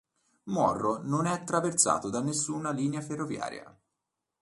[0.45, 3.79] Morro non è attraversato da nessuna linea ferroviaria.